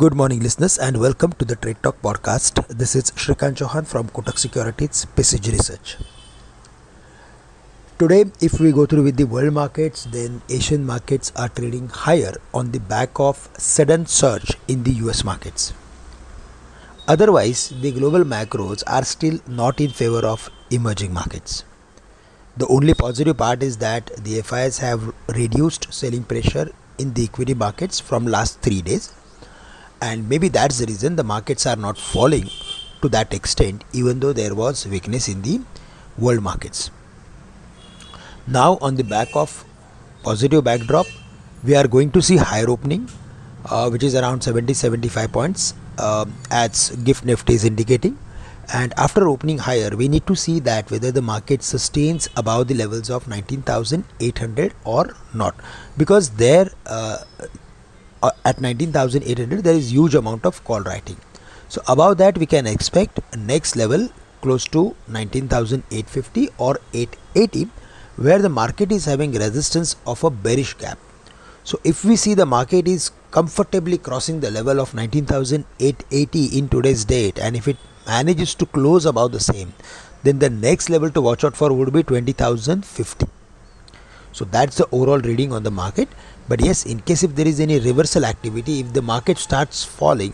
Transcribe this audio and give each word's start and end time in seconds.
Good 0.00 0.14
morning, 0.14 0.40
listeners, 0.40 0.78
and 0.78 0.96
welcome 0.96 1.32
to 1.32 1.44
the 1.44 1.56
Trade 1.56 1.76
Talk 1.82 2.00
podcast. 2.00 2.66
This 2.68 2.96
is 2.96 3.10
Shrikant 3.22 3.56
Chouhan 3.56 3.86
from 3.86 4.08
Kotak 4.08 4.38
Securities 4.38 5.04
Precision 5.04 5.52
Research. 5.52 5.98
Today, 7.98 8.24
if 8.40 8.58
we 8.60 8.72
go 8.72 8.86
through 8.86 9.02
with 9.02 9.18
the 9.18 9.24
world 9.24 9.52
markets, 9.52 10.04
then 10.04 10.40
Asian 10.48 10.86
markets 10.86 11.34
are 11.36 11.50
trading 11.50 11.88
higher 11.88 12.32
on 12.54 12.70
the 12.70 12.80
back 12.80 13.20
of 13.20 13.50
sudden 13.58 14.06
surge 14.06 14.56
in 14.68 14.84
the 14.84 14.92
US 15.02 15.22
markets. 15.22 15.74
Otherwise, 17.06 17.68
the 17.82 17.92
global 17.92 18.24
macros 18.24 18.82
are 18.86 19.04
still 19.04 19.38
not 19.46 19.82
in 19.82 19.90
favor 19.90 20.24
of 20.24 20.48
emerging 20.70 21.12
markets. 21.12 21.62
The 22.56 22.68
only 22.68 22.94
positive 22.94 23.36
part 23.36 23.62
is 23.62 23.76
that 23.84 24.16
the 24.16 24.40
FIs 24.40 24.78
have 24.78 25.12
reduced 25.28 25.92
selling 25.92 26.24
pressure 26.24 26.70
in 26.96 27.12
the 27.12 27.24
equity 27.24 27.52
markets 27.52 28.00
from 28.00 28.26
last 28.26 28.62
3 28.62 28.80
days 28.80 29.12
and 30.00 30.28
maybe 30.28 30.48
that's 30.48 30.78
the 30.78 30.86
reason 30.86 31.16
the 31.16 31.24
markets 31.24 31.66
are 31.66 31.76
not 31.76 31.98
falling 31.98 32.48
to 33.02 33.08
that 33.08 33.32
extent 33.32 33.84
even 33.92 34.20
though 34.20 34.32
there 34.32 34.54
was 34.54 34.86
weakness 34.86 35.28
in 35.28 35.42
the 35.42 35.60
world 36.18 36.42
markets. 36.42 36.90
Now 38.46 38.78
on 38.80 38.96
the 38.96 39.04
back 39.04 39.28
of 39.34 39.64
positive 40.22 40.64
backdrop 40.64 41.06
we 41.62 41.74
are 41.74 41.86
going 41.86 42.10
to 42.12 42.22
see 42.22 42.36
higher 42.36 42.68
opening 42.68 43.08
uh, 43.66 43.88
which 43.90 44.02
is 44.02 44.14
around 44.14 44.42
70 44.42 44.72
75 44.74 45.32
points 45.32 45.74
uh, 45.98 46.24
as 46.50 46.90
gift 47.04 47.24
nifty 47.24 47.54
is 47.54 47.64
indicating. 47.64 48.18
And 48.72 48.94
after 48.96 49.28
opening 49.28 49.58
higher 49.58 49.90
we 49.96 50.08
need 50.08 50.26
to 50.28 50.36
see 50.36 50.60
that 50.60 50.90
whether 50.90 51.10
the 51.10 51.22
market 51.22 51.62
sustains 51.62 52.28
above 52.36 52.68
the 52.68 52.74
levels 52.74 53.10
of 53.10 53.26
19800 53.26 54.74
or 54.84 55.16
not. 55.34 55.54
Because 55.96 56.30
there 56.30 56.70
uh, 56.86 57.18
uh, 58.22 58.30
at 58.44 58.60
19800 58.60 59.64
there 59.64 59.74
is 59.74 59.92
huge 59.92 60.14
amount 60.14 60.44
of 60.44 60.62
call 60.64 60.80
writing. 60.80 61.16
So 61.68 61.82
above 61.88 62.18
that 62.18 62.38
we 62.38 62.46
can 62.46 62.66
expect 62.66 63.20
next 63.36 63.76
level 63.76 64.08
close 64.42 64.64
to 64.68 64.96
19850 65.08 66.48
or 66.58 66.78
880 66.92 67.68
where 68.16 68.40
the 68.40 68.48
market 68.48 68.92
is 68.92 69.04
having 69.04 69.32
resistance 69.32 69.96
of 70.06 70.24
a 70.24 70.30
bearish 70.30 70.74
gap. 70.74 70.98
So 71.64 71.80
if 71.84 72.04
we 72.04 72.16
see 72.16 72.34
the 72.34 72.46
market 72.46 72.88
is 72.88 73.10
comfortably 73.30 73.98
crossing 73.98 74.40
the 74.40 74.50
level 74.50 74.80
of 74.80 74.92
19880 74.92 76.58
in 76.58 76.68
today's 76.68 77.04
date 77.04 77.38
and 77.38 77.56
if 77.56 77.68
it 77.68 77.76
manages 78.06 78.54
to 78.56 78.66
close 78.66 79.06
above 79.06 79.32
the 79.32 79.40
same 79.40 79.72
then 80.24 80.38
the 80.38 80.50
next 80.50 80.90
level 80.90 81.10
to 81.10 81.20
watch 81.20 81.44
out 81.44 81.56
for 81.56 81.72
would 81.72 81.92
be 81.92 82.02
20050 82.02 83.39
so 84.32 84.44
that's 84.44 84.76
the 84.76 84.88
overall 84.92 85.18
reading 85.18 85.52
on 85.52 85.62
the 85.62 85.70
market. 85.70 86.08
But 86.48 86.60
yes 86.64 86.84
in 86.84 87.00
case 87.00 87.22
if 87.22 87.36
there 87.36 87.46
is 87.46 87.60
any 87.60 87.78
reversal 87.78 88.24
activity 88.24 88.80
if 88.80 88.92
the 88.92 89.02
market 89.02 89.38
starts 89.38 89.84
falling 89.84 90.32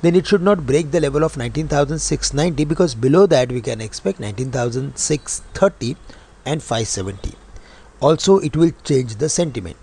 then 0.00 0.16
it 0.16 0.26
should 0.26 0.42
not 0.42 0.66
break 0.66 0.90
the 0.90 1.00
level 1.00 1.22
of 1.22 1.36
19690 1.36 2.64
because 2.64 2.94
below 2.94 3.26
that 3.26 3.52
we 3.52 3.60
can 3.60 3.80
expect 3.80 4.18
19630 4.18 5.96
and 6.44 6.62
570 6.62 7.34
also 8.00 8.38
it 8.38 8.56
will 8.56 8.72
change 8.82 9.16
the 9.16 9.28
sentiment. 9.28 9.76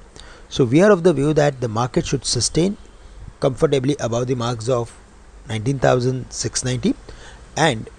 So 0.50 0.66
we 0.66 0.82
are 0.82 0.92
of 0.92 1.04
the 1.04 1.14
view 1.14 1.34
that 1.34 1.62
the 1.62 1.68
market 1.70 2.08
should 2.08 2.26
sustain 2.26 2.78
comfortably 3.40 3.96
above 4.00 4.28
the 4.28 4.36
marks 4.36 4.68
of 4.68 4.92
19690 5.48 6.96
and 7.56 7.90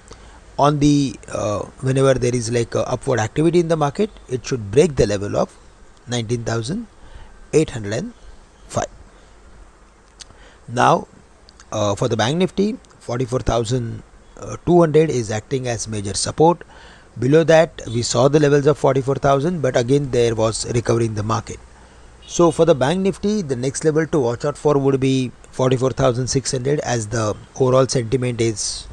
on 0.66 0.78
the 0.84 0.94
uh, 1.41 1.61
whenever 1.89 2.14
there 2.25 2.36
is 2.41 2.47
like 2.58 2.72
upward 2.94 3.20
activity 3.27 3.58
in 3.64 3.69
the 3.75 3.80
market 3.84 4.11
it 4.28 4.41
should 4.47 4.64
break 4.77 4.91
the 5.03 5.08
level 5.14 5.33
of 5.42 5.48
19805 6.08 9.00
now 10.83 10.94
uh, 11.72 11.94
for 11.94 12.08
the 12.08 12.16
bank 12.16 12.36
nifty 12.36 12.77
44200 13.00 15.11
is 15.11 15.31
acting 15.31 15.69
as 15.69 15.88
major 15.88 16.14
support. 16.14 16.62
Below 17.19 17.44
that 17.44 17.82
we 17.93 18.03
saw 18.03 18.28
the 18.28 18.38
levels 18.38 18.66
of 18.66 18.78
44000 18.78 19.60
but 19.60 19.76
again 19.76 20.10
there 20.10 20.34
was 20.34 20.70
recovery 20.72 21.06
in 21.06 21.15
the 21.15 21.22
market. 21.22 21.59
So 22.26 22.50
for 22.50 22.65
the 22.65 22.75
bank 22.75 23.00
nifty 23.00 23.43
the 23.43 23.56
next 23.56 23.84
level 23.84 24.06
to 24.06 24.20
watch 24.20 24.44
out 24.44 24.56
for 24.56 24.78
would 24.78 25.00
be 25.00 25.32
44600 25.53 26.81
as 26.81 27.09
the 27.09 27.34
overall 27.59 27.87
sentiment 27.87 28.41
is 28.41 28.87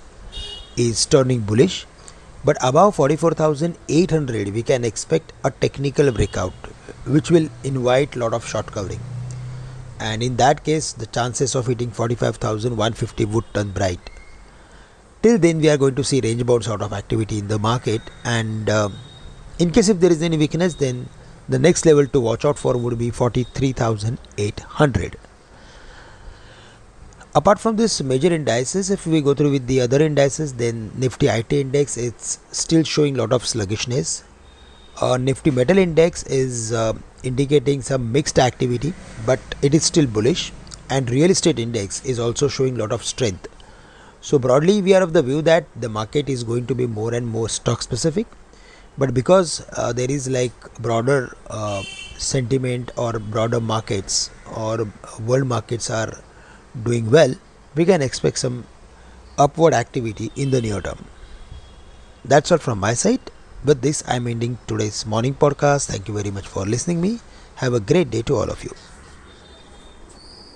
is 0.78 1.06
turning 1.06 1.42
bullish. 1.42 1.86
But 2.46 2.58
above 2.62 2.96
44800 2.96 4.54
we 4.54 4.64
can 4.64 4.86
expect 4.86 5.34
a 5.44 5.52
technical 5.52 6.12
breakout 6.12 6.54
which 7.06 7.32
will 7.32 7.50
invite 7.64 8.16
lot 8.16 8.34
of 8.34 8.48
short 8.48 8.68
covering. 8.68 9.00
And 10.00 10.24
in 10.24 10.38
that 10.38 10.64
case 10.64 10.94
the 10.94 11.08
chances 11.08 11.56
of 11.56 11.68
hitting 11.68 11.92
45150 11.92 13.26
would 13.26 13.44
turn 13.54 13.72
bright. 13.72 14.00
Till 15.24 15.40
then 15.40 15.60
we 15.60 15.70
are 15.70 15.78
going 15.78 15.96
to 15.96 16.04
see 16.04 16.22
range 16.22 16.46
bound 16.46 16.64
sort 16.64 16.82
of 16.82 16.94
activity 16.94 17.40
in 17.40 17.48
the 17.48 17.60
market. 17.60 18.02
And 18.24 18.70
uh, 18.70 18.90
in 19.60 19.72
case 19.72 19.90
if 19.90 20.00
there 20.00 20.12
is 20.12 20.22
any 20.22 20.38
weakness 20.38 20.76
then 20.76 21.10
the 21.50 21.60
next 21.60 21.86
level 21.86 22.06
to 22.08 22.20
watch 22.20 22.46
out 22.46 22.60
for 22.60 22.78
would 22.78 22.98
be 23.00 23.10
43800 23.10 25.18
apart 27.38 27.60
from 27.64 27.76
this 27.80 28.02
major 28.12 28.32
indices 28.38 28.90
if 28.96 29.06
we 29.06 29.20
go 29.22 29.34
through 29.38 29.52
with 29.56 29.66
the 29.72 29.80
other 29.86 30.00
indices 30.10 30.54
then 30.62 30.78
nifty 31.04 31.28
it 31.34 31.52
index 31.54 31.98
it's 32.06 32.40
still 32.52 32.84
showing 32.84 33.16
lot 33.16 33.32
of 33.38 33.46
sluggishness. 33.46 34.24
Uh, 35.00 35.18
nifty 35.18 35.52
metal 35.52 35.78
index 35.78 36.24
is 36.24 36.74
uh, 36.74 36.94
indicating 37.24 37.84
some 37.90 38.12
mixed 38.12 38.40
activity 38.40 38.92
but 39.26 39.40
it 39.62 39.76
is 39.76 39.84
still 39.84 40.08
bullish. 40.08 40.52
And 40.90 41.10
real 41.12 41.30
estate 41.30 41.60
index 41.60 42.04
is 42.06 42.18
also 42.18 42.48
showing 42.48 42.78
lot 42.78 42.92
of 42.92 43.04
strength. 43.04 43.48
So 44.22 44.40
broadly 44.40 44.82
we 44.82 44.96
are 44.96 45.04
of 45.04 45.14
the 45.14 45.22
view 45.22 45.42
that 45.44 45.66
the 45.76 45.90
market 45.90 46.30
is 46.30 46.44
going 46.44 46.66
to 46.68 46.76
be 46.76 46.88
more 46.88 47.14
and 47.14 47.28
more 47.28 47.50
stock 47.50 47.84
specific. 47.84 48.26
But 48.98 49.14
because 49.14 49.64
uh, 49.74 49.94
there 49.94 50.10
is 50.10 50.28
like 50.28 50.54
broader 50.80 51.36
uh, 51.50 51.84
sentiment 52.18 52.92
or 52.98 53.20
broader 53.20 53.60
markets 53.60 54.32
or 54.56 54.88
world 55.28 55.46
markets 55.46 55.92
are 55.92 56.14
doing 56.84 57.10
well, 57.12 57.36
we 57.76 57.86
can 57.86 58.02
expect 58.02 58.40
some 58.40 58.66
upward 59.38 59.74
activity 59.74 60.32
in 60.36 60.52
the 60.52 60.62
near 60.62 60.82
term. 60.82 61.06
That's 62.26 62.52
all 62.52 62.58
from 62.58 62.80
my 62.80 62.94
side. 62.94 63.20
With 63.64 63.82
this, 63.82 64.04
I'm 64.08 64.28
ending 64.28 64.58
today's 64.68 65.06
morning 65.06 65.34
podcast. 65.34 65.88
Thank 65.88 66.08
you 66.08 66.14
very 66.14 66.32
much 66.32 66.48
for 66.48 66.66
listening 66.66 67.02
me. 67.02 67.20
Have 67.56 67.74
a 67.74 67.80
great 67.80 68.12
day 68.12 68.22
to 68.24 68.36
all 68.36 68.50
of 68.50 68.64
you. 68.64 68.72